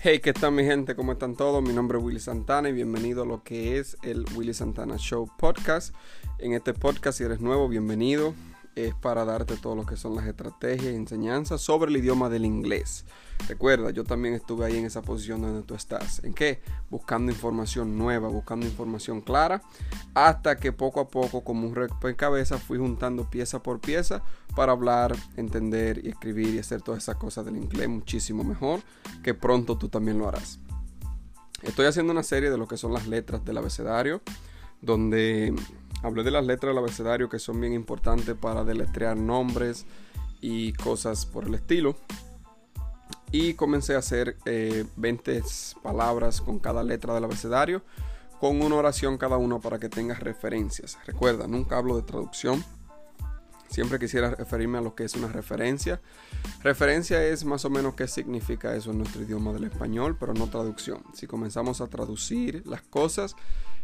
[0.00, 0.94] Hey, ¿qué tal mi gente?
[0.94, 1.60] ¿Cómo están todos?
[1.60, 5.28] Mi nombre es Willy Santana y bienvenido a lo que es el Willy Santana Show
[5.36, 5.92] Podcast.
[6.38, 8.32] En este podcast, si eres nuevo, bienvenido.
[8.78, 12.44] Es para darte todo lo que son las estrategias y enseñanzas sobre el idioma del
[12.44, 13.04] inglés.
[13.48, 16.22] Recuerda, yo también estuve ahí en esa posición donde tú estás.
[16.22, 16.60] ¿En qué?
[16.88, 19.62] Buscando información nueva, buscando información clara,
[20.14, 21.74] hasta que poco a poco, como un
[22.14, 24.22] cabeza fui juntando pieza por pieza
[24.54, 28.78] para hablar, entender y escribir y hacer todas esas cosas del inglés muchísimo mejor,
[29.24, 30.60] que pronto tú también lo harás.
[31.62, 34.22] Estoy haciendo una serie de lo que son las letras del abecedario,
[34.80, 35.52] donde
[36.02, 39.86] hablé de las letras del abecedario que son bien importantes para deletrear nombres
[40.40, 41.96] y cosas por el estilo
[43.30, 44.36] y comencé a hacer
[44.96, 45.42] 20 eh,
[45.82, 47.82] palabras con cada letra del abecedario,
[48.40, 50.98] con una oración cada uno para que tengas referencias.
[51.06, 52.64] Recuerda, nunca hablo de traducción.
[53.68, 56.00] Siempre quisiera referirme a lo que es una referencia.
[56.62, 60.48] Referencia es más o menos qué significa eso en nuestro idioma del español, pero no
[60.48, 61.02] traducción.
[61.12, 63.36] Si comenzamos a traducir las cosas,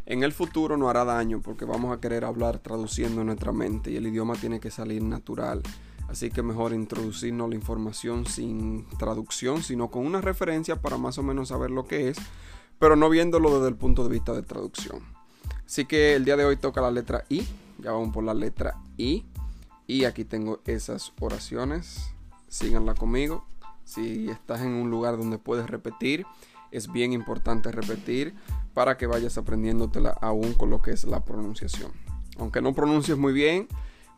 [0.07, 3.91] en el futuro no hará daño porque vamos a querer hablar traduciendo en nuestra mente
[3.91, 5.63] y el idioma tiene que salir natural.
[6.09, 11.23] Así que mejor introducirnos la información sin traducción, sino con una referencia para más o
[11.23, 12.19] menos saber lo que es,
[12.79, 15.01] pero no viéndolo desde el punto de vista de traducción.
[15.65, 17.47] Así que el día de hoy toca la letra I,
[17.79, 19.25] ya vamos por la letra I,
[19.87, 22.11] y aquí tengo esas oraciones,
[22.49, 23.45] síganla conmigo.
[23.85, 26.27] Si estás en un lugar donde puedes repetir,
[26.71, 28.35] es bien importante repetir
[28.73, 31.93] para que vayas aprendiéndotela aún con lo que es la pronunciación.
[32.39, 33.69] Aunque no pronuncies muy bien,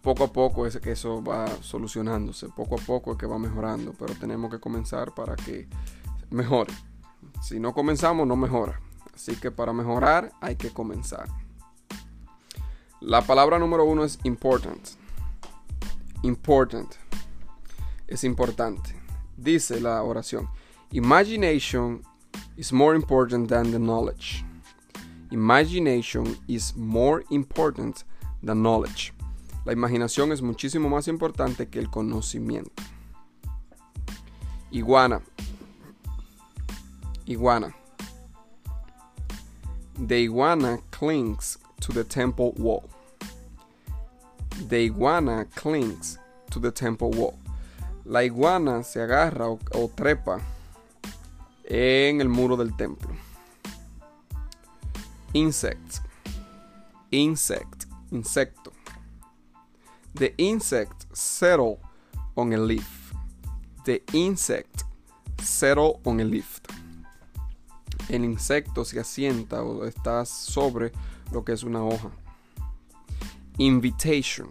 [0.03, 3.93] poco a poco es que eso va solucionándose, poco a poco es que va mejorando,
[3.99, 5.69] pero tenemos que comenzar para que
[6.31, 6.73] mejore.
[7.43, 8.81] Si no comenzamos, no mejora.
[9.15, 11.29] Así que para mejorar hay que comenzar.
[13.01, 14.81] La palabra número uno es important.
[16.27, 16.97] Important.
[18.09, 18.97] Es importante.
[19.37, 20.49] Dice la oración.
[20.91, 22.03] Imagination
[22.57, 24.45] is more important than the knowledge.
[25.31, 28.03] Imagination is more important
[28.43, 29.13] than knowledge.
[29.65, 32.83] La imaginación es muchísimo más importante que el conocimiento.
[34.73, 35.21] Iguana.
[37.27, 37.73] Iguana.
[39.97, 42.96] The iguana clings to the temple wall.
[44.69, 46.19] The iguana clings
[46.51, 47.39] to the temple wall.
[48.05, 50.41] La iguana se agarra o, trepa
[51.65, 53.15] en el muro del templo.
[55.35, 56.01] Insect.
[57.11, 57.87] Insect.
[58.11, 58.73] Insecto.
[60.15, 61.79] The insect settle
[62.37, 63.13] on a leaf.
[63.85, 64.85] The insect
[65.43, 66.61] settle on a leaf.
[68.09, 70.93] El insecto se asienta o está sobre
[71.33, 72.11] lo que es una hoja.
[73.59, 74.49] Invitation.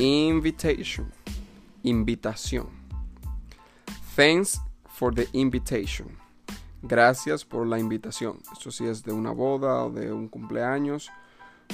[0.00, 1.12] Invitation.
[1.84, 2.66] Invitación.
[4.16, 6.16] Thanks for the invitation.
[6.82, 8.38] Gracias por la invitación.
[8.58, 11.10] Eso sí es de una boda o de un cumpleaños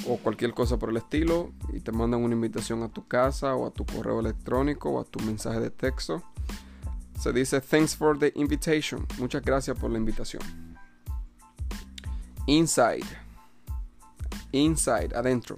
[0.07, 3.65] o cualquier cosa por el estilo y te mandan una invitación a tu casa o
[3.65, 6.21] a tu correo electrónico o a tu mensaje de texto.
[7.19, 9.07] Se dice thanks for the invitation.
[9.17, 10.43] Muchas gracias por la invitación.
[12.45, 13.07] Inside.
[14.51, 15.57] Inside, adentro.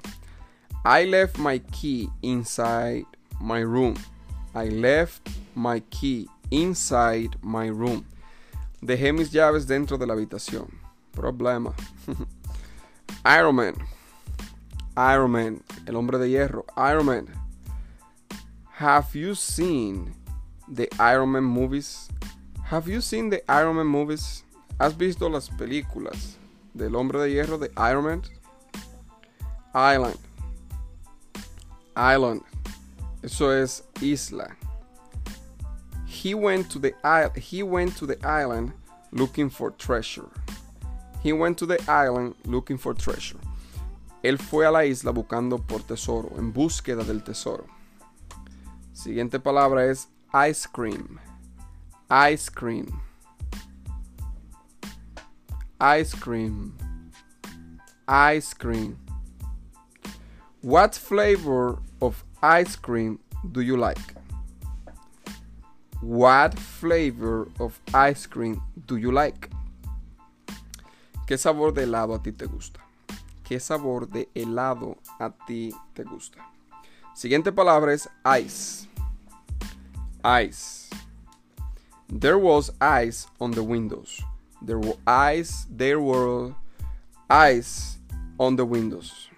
[0.85, 3.05] I left my key inside
[3.39, 3.95] my room.
[4.55, 8.05] I left my key inside my room.
[8.81, 10.71] Dejé mis llaves dentro de la habitación.
[11.13, 11.73] Problema.
[13.25, 13.75] Iron Man.
[14.99, 17.27] Iron Man, el hombre de hierro, Iron Man.
[18.79, 20.13] Have you seen
[20.67, 22.09] the Iron Man movies?
[22.65, 24.43] Have you seen the Iron Man movies?
[24.77, 26.37] ¿Has visto las películas
[26.73, 28.21] del hombre de hierro de Iron Man?
[29.73, 30.17] Island.
[31.99, 32.43] Island.
[33.21, 34.55] Eso es isla.
[36.05, 36.93] He went to the
[37.35, 38.71] he went to the island
[39.11, 40.29] looking for treasure.
[41.21, 43.39] He went to the island looking for treasure.
[44.23, 47.67] Él fue a la isla buscando por tesoro, en búsqueda del tesoro.
[48.93, 51.19] Siguiente palabra es ice cream.
[52.09, 53.01] Ice cream.
[55.81, 56.77] Ice cream.
[58.07, 58.97] Ice cream.
[60.61, 63.19] What flavor of ice cream
[63.51, 64.15] do you like?
[66.01, 69.49] What flavor of ice cream do you like?
[71.27, 72.79] ¿Qué sabor de helado a ti te gusta?
[73.43, 76.39] ¿Qué sabor de helado a ti te gusta?
[77.13, 78.87] Siguiente palabra es ice.
[80.23, 80.89] Ice.
[82.07, 84.21] There was ice on the windows.
[84.61, 86.55] There were ice, there were
[87.29, 87.99] ice
[88.39, 89.29] on the windows.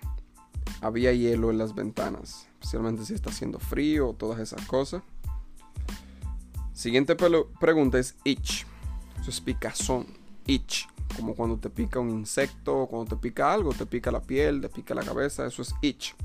[0.81, 5.01] Había hielo en las ventanas, especialmente si está haciendo frío o todas esas cosas.
[6.73, 8.65] Siguiente pregunta es each.
[9.19, 10.05] Eso es picazón.
[10.45, 10.87] Itch.
[11.15, 14.69] Como cuando te pica un insecto, cuando te pica algo, te pica la piel, te
[14.69, 15.45] pica la cabeza.
[15.45, 16.15] Eso es itch.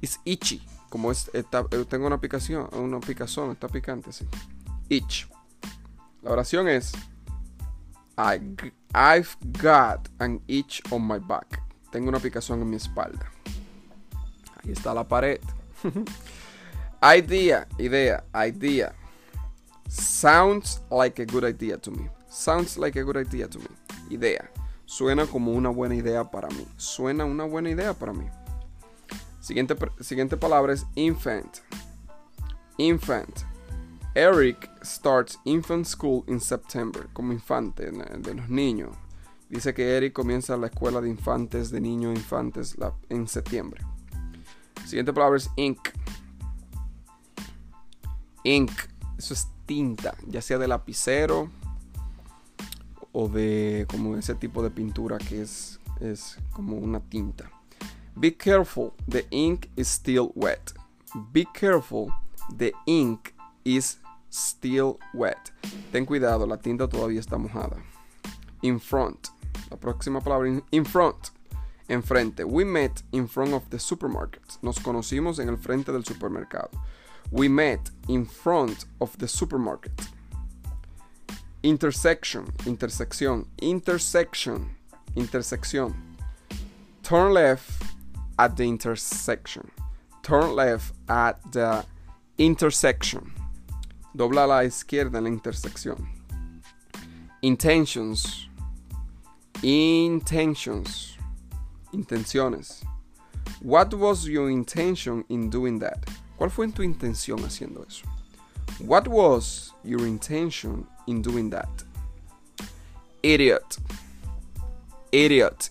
[0.00, 0.62] Es itchy.
[0.88, 1.30] Como es,
[1.88, 4.26] tengo una picación, una picazón, está picante, sí.
[4.88, 5.28] Itch.
[6.22, 6.92] La oración es
[8.16, 11.62] I've got an itch on my back.
[11.90, 13.30] Tengo una picazón en mi espalda.
[14.64, 15.40] Ahí está la pared.
[17.02, 18.94] idea, idea, idea.
[19.88, 22.08] Sounds like a good idea to me.
[22.28, 23.68] Sounds like a good idea to me.
[24.10, 24.50] Idea.
[24.86, 26.66] Suena como una buena idea para mí.
[26.76, 28.28] Suena una buena idea para mí.
[29.40, 31.58] Siguiente, siguiente palabra es infant.
[32.78, 33.44] Infant.
[34.14, 37.08] Eric starts infant school in September.
[37.12, 38.96] Como infante de los niños.
[39.48, 42.76] Dice que Eric comienza la escuela de infantes, de niños infantes,
[43.08, 43.84] en septiembre.
[44.90, 45.90] Siguiente palabra es ink.
[48.42, 48.72] Ink.
[49.16, 51.48] Eso es tinta, ya sea de lapicero
[53.12, 57.48] o de como ese tipo de pintura que es, es como una tinta.
[58.16, 60.72] Be careful, the ink is still wet.
[61.32, 62.08] Be careful,
[62.58, 63.32] the ink
[63.62, 65.52] is still wet.
[65.92, 67.76] Ten cuidado, la tinta todavía está mojada.
[68.62, 69.28] In front,
[69.70, 71.30] la próxima palabra, in front,
[71.90, 72.44] enfrente.
[72.44, 74.58] We met in front of the supermarket.
[74.62, 76.70] Nos conocimos en el frente del supermercado.
[77.30, 80.08] We met in front of the supermarket.
[81.62, 84.70] Intersection, intersección, intersection,
[85.14, 85.94] intersección.
[87.02, 87.82] Turn left
[88.38, 89.70] at the intersection.
[90.22, 91.84] Turn left at the
[92.38, 93.32] intersection.
[94.16, 96.06] Dobla la izquierda en la intersección.
[97.42, 98.48] Intentions.
[99.62, 101.09] Intentions.
[101.92, 102.82] Intenciones.
[103.60, 105.98] What was your intention in doing that?
[106.38, 108.06] ¿Cuál fue tu intención haciendo eso?
[108.78, 111.68] What was your intention in doing that?
[113.22, 113.76] Idiot.
[115.12, 115.70] Idiot.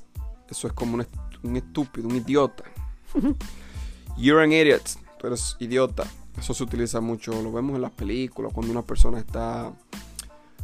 [0.49, 0.97] Eso es como
[1.43, 2.63] un, estúpido, un idiota.
[4.17, 4.97] You're an idiot.
[5.17, 6.05] Tú eres idiota.
[6.37, 7.31] Eso se utiliza mucho.
[7.41, 9.73] Lo vemos en las películas cuando una persona está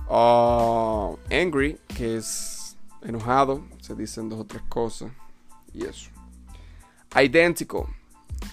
[0.07, 3.63] uh, angry, que es enojado.
[3.81, 5.12] Se dicen dos o tres cosas.
[5.75, 6.10] Y eso.
[7.22, 7.89] Idéntico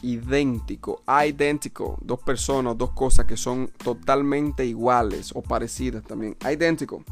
[0.02, 7.04] idéntico, idéntico, dos personas, dos cosas que son totalmente iguales o parecidas también, idéntico.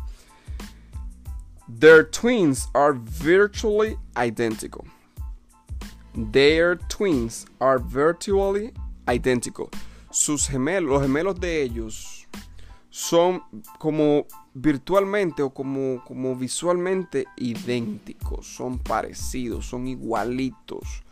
[1.69, 4.85] Their twins are virtually identical.
[6.33, 8.73] Their twins are virtually
[9.07, 9.69] identical.
[10.11, 12.20] Sus gemelos, los gemelos de ellos
[12.91, 13.43] son
[13.79, 21.03] como virtualmente o como, como visualmente idénticos, son parecidos, son igualitos.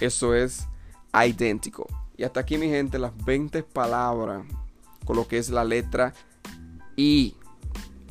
[0.00, 0.66] Eso es
[1.14, 1.86] idéntico.
[2.16, 4.44] Y hasta aquí, mi gente, las 20 palabras
[5.04, 6.12] con lo que es la letra
[6.96, 7.36] I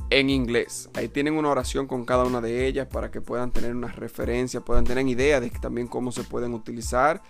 [0.09, 0.89] en inglés.
[0.93, 4.61] Ahí tienen una oración con cada una de ellas para que puedan tener una referencia,
[4.61, 7.21] puedan tener idea de también cómo se pueden utilizar,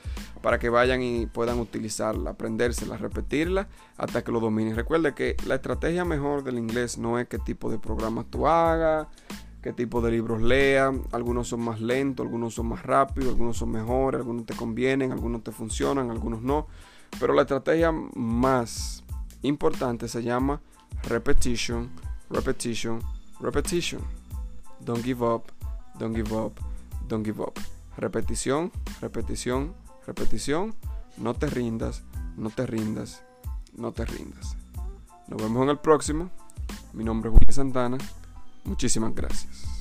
[0.42, 3.68] para que vayan y puedan utilizarla, aprendérsela, repetirla
[3.98, 4.76] hasta que lo dominen.
[4.76, 9.08] Recuerde que la estrategia mejor del inglés no es qué tipo de programas tú hagas,
[9.62, 10.92] qué tipo de libros lea.
[11.12, 15.44] Algunos son más lentos, algunos son más rápidos, algunos son mejores, algunos te convienen, algunos
[15.44, 16.68] te funcionan, algunos no.
[17.20, 19.04] Pero la estrategia más
[19.42, 20.62] importante se llama
[21.04, 21.90] repetition,
[22.30, 23.02] repetition,
[23.40, 24.02] repetition.
[24.82, 25.52] Don't give up,
[25.98, 26.60] don't give up,
[27.08, 27.60] don't give up.
[27.98, 29.74] Repetición, repetición,
[30.06, 30.76] repetición.
[31.18, 32.04] No te rindas,
[32.36, 33.24] no te rindas,
[33.78, 34.58] no te rindas.
[35.28, 36.30] Nos vemos en el próximo.
[36.94, 37.98] Mi nombre es Willy Santana.
[38.66, 39.75] Muchísimas gracias.